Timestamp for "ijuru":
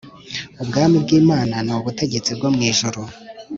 2.71-3.01